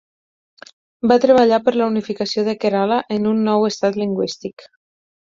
[1.11, 4.65] Va treballar per a la unificació de Kerala en un nou estat lingüístic.